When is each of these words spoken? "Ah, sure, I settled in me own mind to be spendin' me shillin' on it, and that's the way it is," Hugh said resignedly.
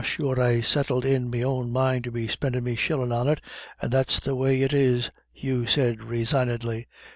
"Ah, 0.01 0.03
sure, 0.03 0.41
I 0.41 0.61
settled 0.61 1.05
in 1.05 1.29
me 1.29 1.45
own 1.45 1.71
mind 1.71 2.05
to 2.05 2.11
be 2.11 2.27
spendin' 2.27 2.63
me 2.63 2.75
shillin' 2.75 3.11
on 3.11 3.27
it, 3.27 3.39
and 3.83 3.91
that's 3.91 4.19
the 4.19 4.33
way 4.33 4.63
it 4.63 4.73
is," 4.73 5.11
Hugh 5.31 5.67
said 5.67 6.01
resignedly. 6.03 6.87